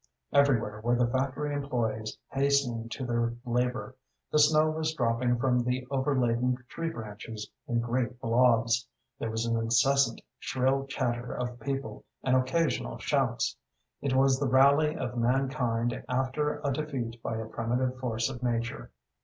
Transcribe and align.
Everywhere 0.33 0.81
were 0.81 0.95
the 0.95 1.05
factory 1.05 1.55
employés 1.55 2.17
hastening 2.31 2.89
to 2.89 3.05
their 3.05 3.35
labor; 3.45 3.95
the 4.31 4.39
snow 4.39 4.71
was 4.71 4.95
dropping 4.95 5.37
from 5.37 5.59
the 5.59 5.85
overladen 5.91 6.57
tree 6.69 6.89
branches 6.89 7.47
in 7.67 7.81
great 7.81 8.19
blobs; 8.19 8.87
there 9.19 9.29
was 9.29 9.45
an 9.45 9.57
incessant, 9.57 10.19
shrill 10.39 10.87
chatter 10.87 11.35
of 11.37 11.59
people, 11.59 12.03
and 12.23 12.35
occasional 12.35 12.97
shouts. 12.97 13.55
It 14.01 14.15
was 14.15 14.39
the 14.39 14.47
rally 14.49 14.95
of 14.97 15.19
mankind 15.19 16.03
after 16.09 16.59
a 16.63 16.73
defeat 16.73 17.21
by 17.21 17.37
a 17.37 17.45
primitive 17.45 17.99
force 17.99 18.27
of 18.27 18.41
nature. 18.41 18.89